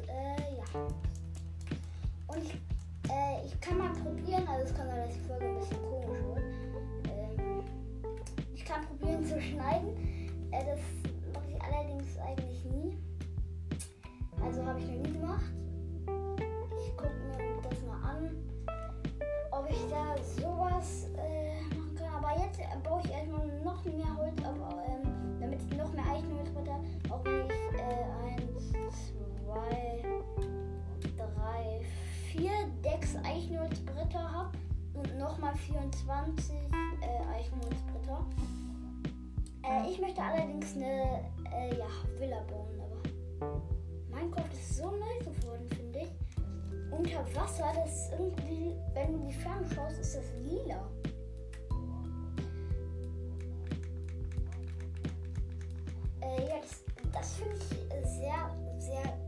F 0.00 0.23
24 35.56 36.54
äh, 36.54 37.38
Eichmond-Splitter. 37.38 38.24
Äh, 39.62 39.90
ich 39.90 40.00
möchte 40.00 40.22
allerdings 40.22 40.74
eine 40.76 41.30
äh, 41.52 41.78
ja, 41.78 41.86
Villa 42.18 42.40
bauen, 42.50 42.80
aber 42.80 43.62
Minecraft 44.10 44.52
ist 44.52 44.76
so 44.76 44.90
neu 44.90 45.18
geworden, 45.20 45.68
finde 45.76 46.00
ich. 46.00 46.10
Unter 46.90 47.24
Wasser, 47.34 47.72
das 47.74 48.10
irgendwie, 48.12 48.72
wenn 48.92 49.12
du 49.12 49.26
die 49.26 49.32
Ferne 49.32 49.66
schaust, 49.74 49.98
ist 49.98 50.16
das 50.16 50.24
lila. 50.44 50.88
Äh, 56.20 56.48
ja, 56.48 56.60
das, 56.60 56.84
das 57.12 57.34
finde 57.34 57.56
ich 57.56 58.08
sehr, 58.08 58.50
sehr 58.78 59.23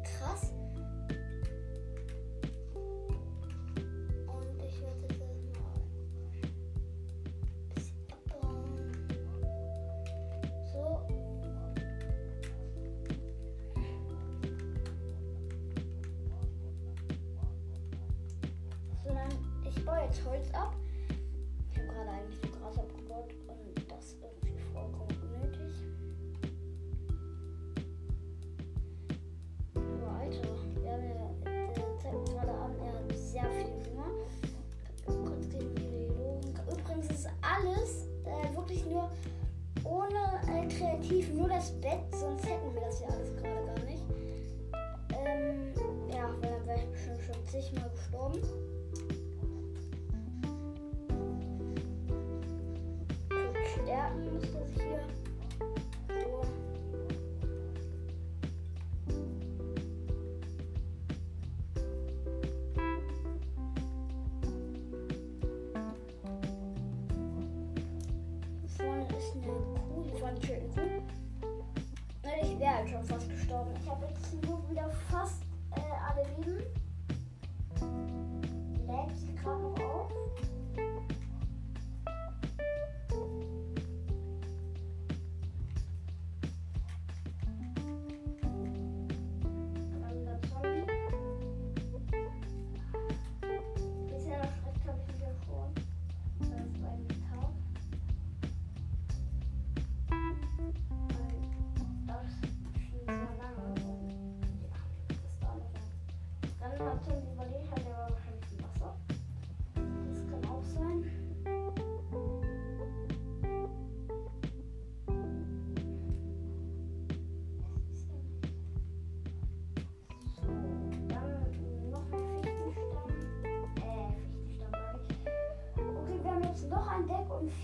Mm-hmm. 76.38 76.85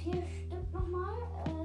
vier 0.02 0.22
Stück 0.46 0.72
nochmal. 0.72 1.14
Äh, 1.46 1.61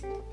Thanks. 0.00 0.29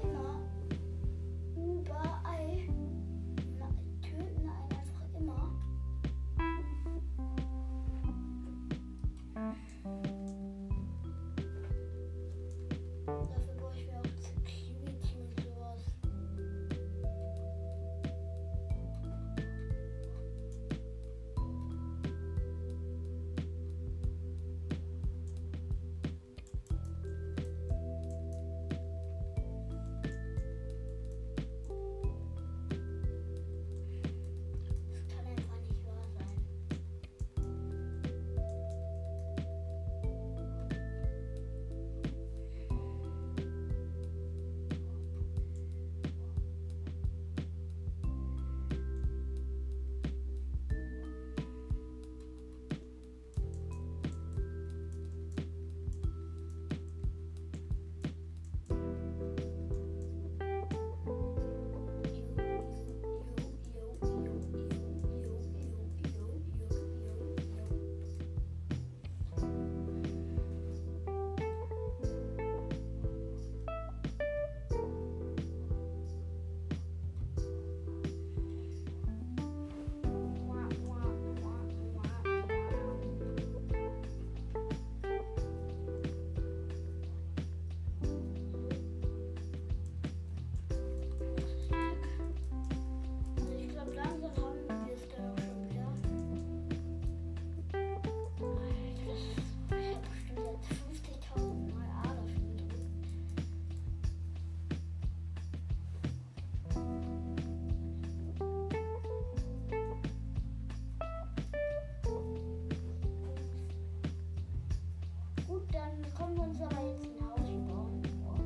kommen 116.17 116.36
wir 116.36 116.43
uns 116.43 116.59
aber 116.62 116.81
jetzt 116.81 117.03
ein 117.05 117.21
Haus 117.29 117.50
bauen. 117.67 118.01
Aber 118.25 118.41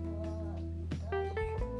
das 1.09 1.31
ist 1.31 1.57
schon 1.59 1.77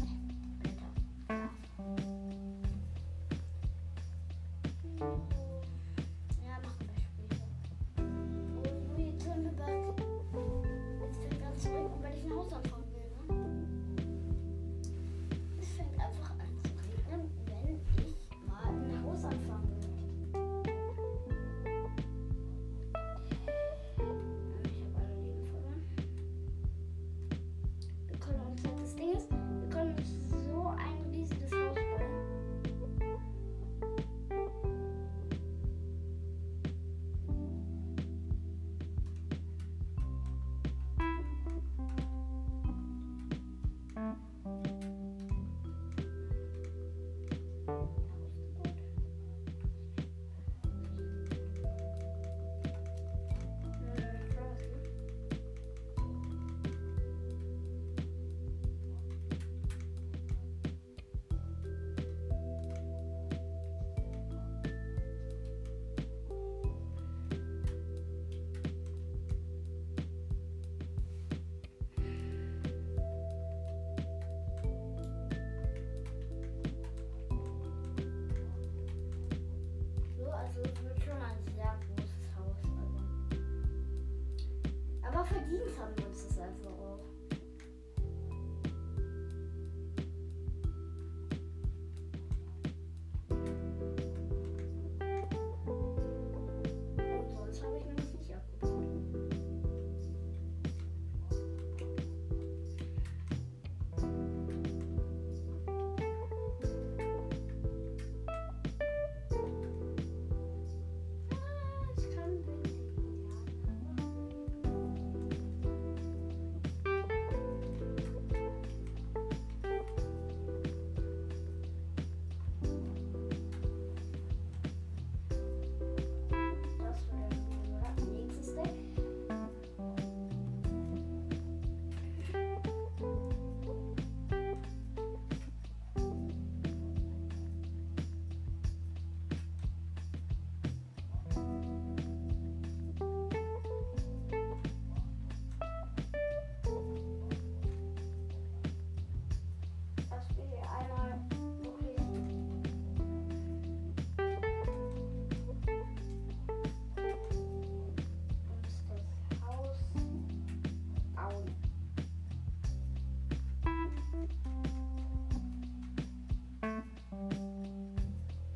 so 0.00 0.54
Blätter. 0.60 0.90
Ja, 6.42 6.54
machen 6.62 6.84
wir 6.88 6.98
später. 7.04 7.46
Und 7.98 8.98
jetzt 8.98 9.22
sind 9.24 9.44
wir 9.44 9.52
bei 9.52 9.73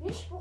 Bicho, 0.08 0.40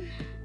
dann, 0.00 0.35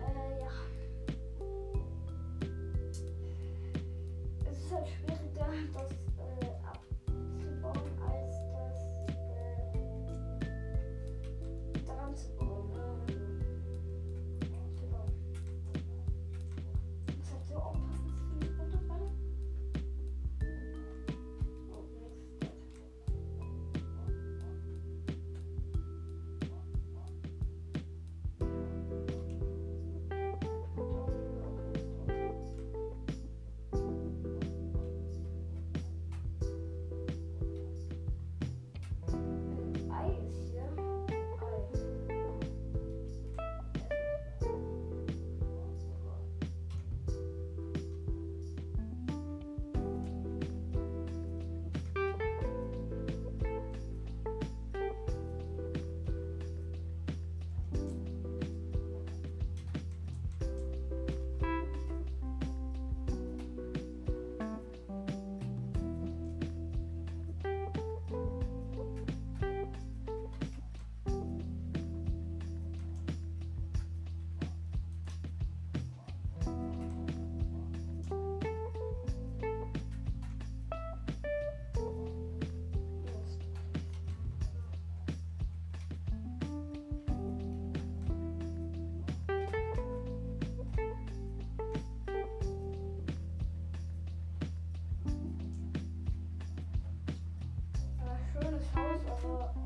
Ja, 98.61 98.67
schönes 98.73 99.23
Haus, 99.23 99.60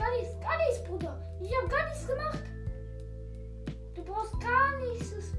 gar 0.00 0.10
nichts, 0.16 0.40
gar 0.40 0.56
nichts, 0.56 0.84
Bruder. 0.84 1.20
Ich 1.40 1.56
habe 1.56 1.68
gar 1.68 1.84
nichts 1.88 2.06
gemacht. 2.06 2.44
Du 3.94 4.02
brauchst 4.02 4.40
gar 4.40 4.78
nichts 4.78 5.32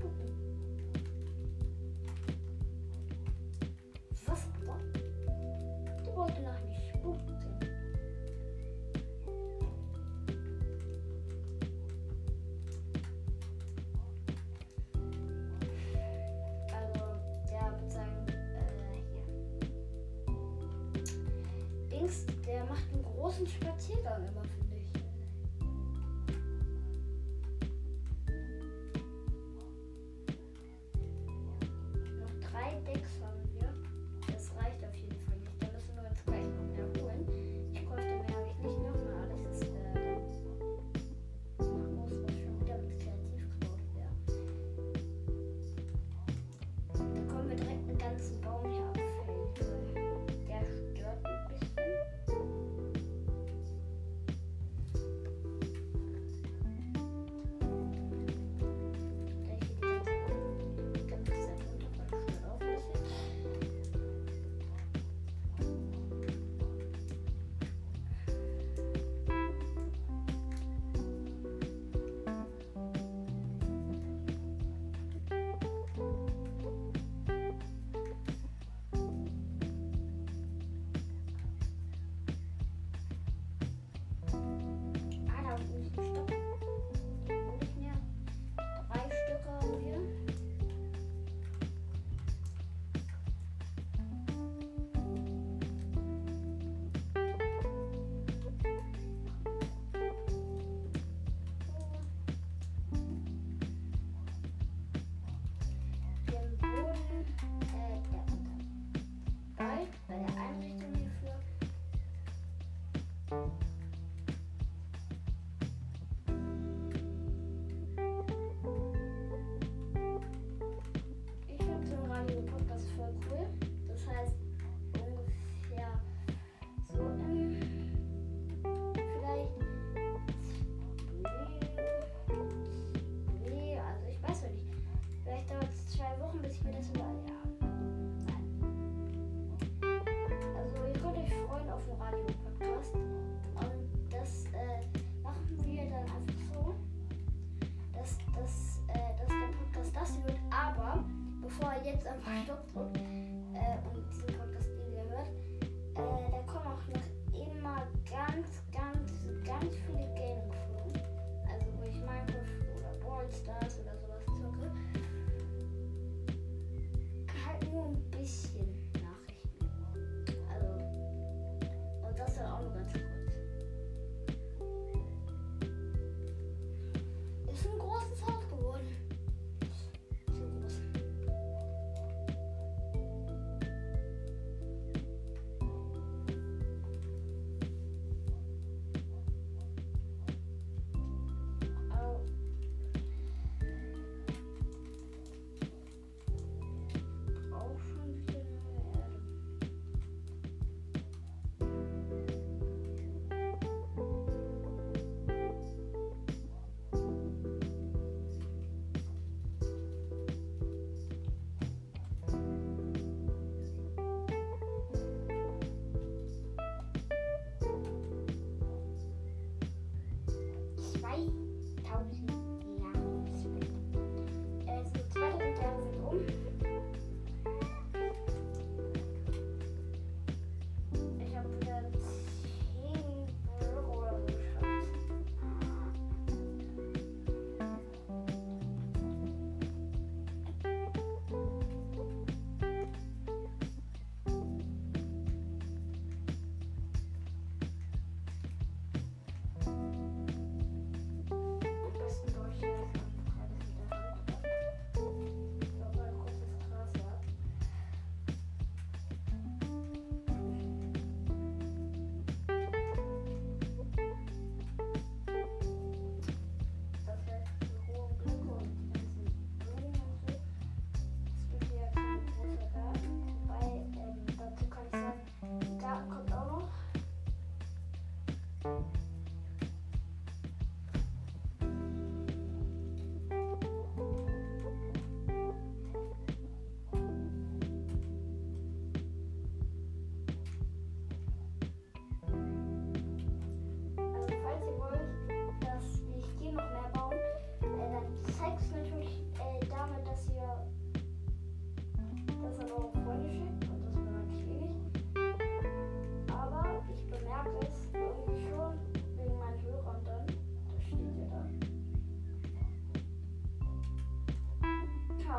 jetzt 152.01 152.07
einfach 152.07 152.43
Stopp 152.43 152.73
drücken? 152.73 153.00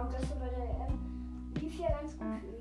und 0.02 0.12
das 0.12 0.30
war 0.30 0.38
bei 0.38 0.48
der 0.48 0.86
EM 0.86 0.98
lief 1.60 1.78
ja 1.78 1.88
ganz 1.88 2.18
gut. 2.18 2.26
für 2.40 2.51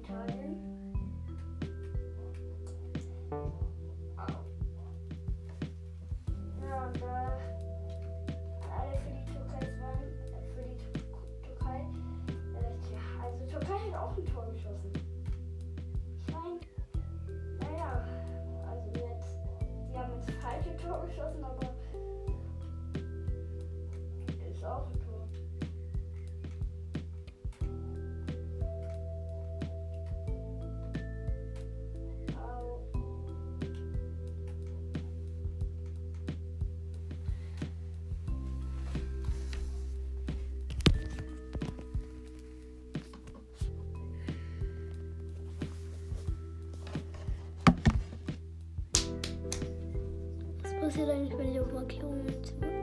interessiert 51.02 51.10
eigentlich 51.10 51.38
meine 51.38 51.88
Klo 51.88 52.10
mit 52.12 52.81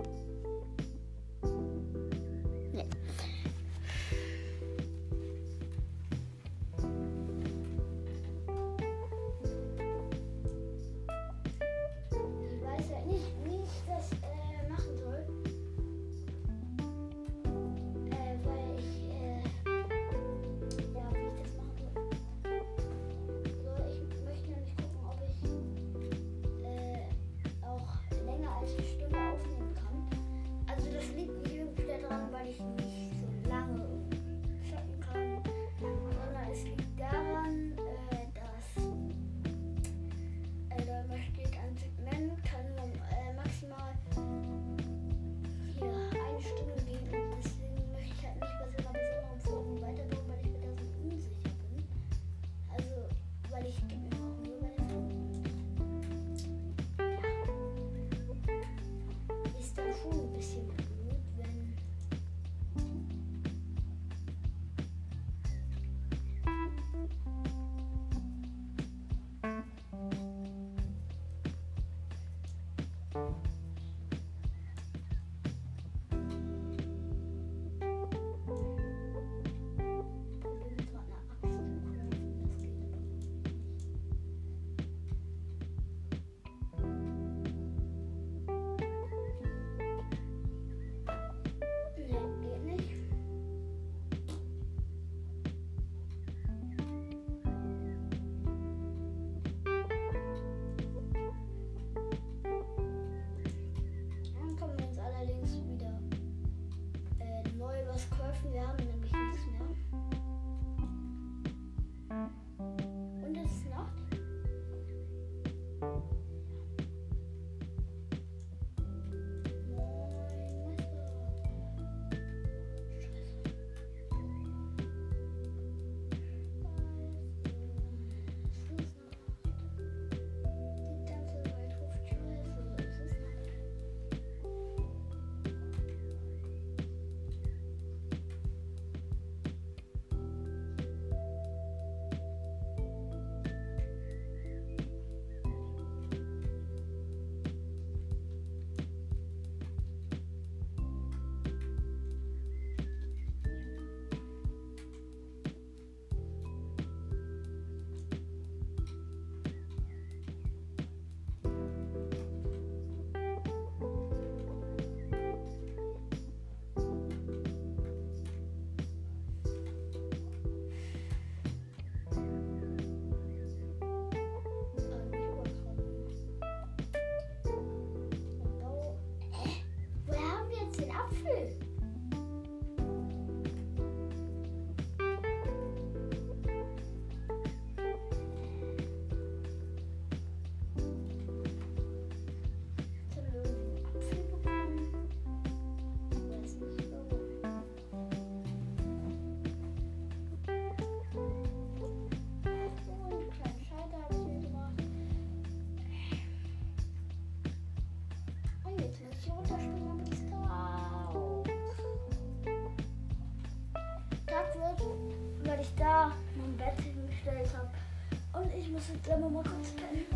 muss 218.78 218.88
jetzt 218.90 219.04
gleich 219.04 219.18
mal 219.18 219.42
kurz 219.42 219.70
pennen. 219.72 220.06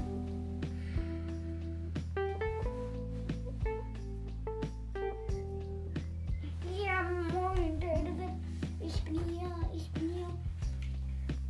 Ich 8.80 9.04
bin 9.04 9.20
hier, 9.28 9.50
ich 9.74 9.90
bin 9.92 10.12
hier. 10.12 10.28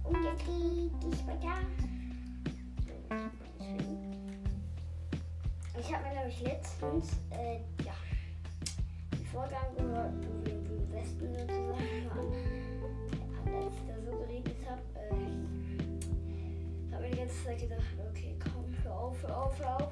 Und 0.04 0.24
jetzt 0.24 0.46
geht 0.46 1.12
es 1.12 1.26
weiter. 1.26 1.58
Ich 5.78 5.94
habe 5.94 6.04
mir 6.04 6.10
glaube 6.12 6.28
ich, 6.28 6.40
letztens 6.40 7.10
gedacht, 17.62 17.82
okay, 18.10 18.36
komm, 18.42 18.76
hör 18.82 18.98
auf, 18.98 19.22
hör 19.22 19.36
auf, 19.36 19.58
hör 19.58 19.76
auf. 19.76 19.91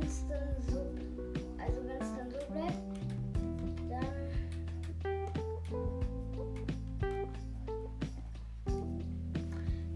also 0.00 1.78
wenn 1.86 2.00
es 2.00 2.12
dann 2.16 2.30
so 2.30 2.38
bleibt, 2.52 2.74
dann 3.90 4.06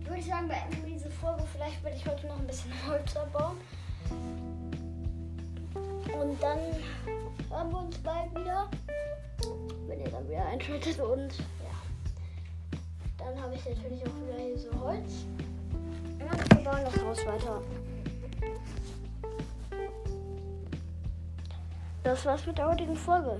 würde 0.07 0.19
ich 0.19 0.27
sagen, 0.27 0.49
beenden 0.49 0.85
wir 0.85 0.95
diese 0.95 1.11
Folge. 1.11 1.43
Vielleicht 1.53 1.83
werde 1.85 1.97
ich 1.97 2.07
heute 2.07 2.27
noch 2.27 2.39
ein 2.39 2.47
bisschen 2.47 2.73
Holz 2.89 3.17
abbauen. 3.17 3.57
Und 6.21 6.43
dann 6.43 6.59
hören 7.49 7.71
wir 7.71 7.79
uns 7.79 7.99
bald 7.99 8.31
wieder, 8.35 8.69
wenn 9.87 10.01
ihr 10.01 10.11
dann 10.11 10.29
wieder 10.29 10.47
einschaltet 10.47 11.01
und 11.01 11.39
ja. 11.39 12.75
Dann 13.19 13.41
habe 13.41 13.55
ich 13.55 13.65
natürlich 13.65 14.03
auch 14.03 14.17
wieder 14.27 14.39
hier 14.39 14.59
so 14.59 14.81
Holz. 14.81 15.27
Und 16.19 16.57
wir 16.57 16.65
bauen 16.65 16.81
das 16.85 17.03
Haus 17.03 17.27
weiter. 17.27 17.63
Das 22.13 22.27
war's 22.27 22.47
mit 22.47 22.59
der 22.59 22.69
heutigen 22.69 22.95
Folge. 22.95 23.39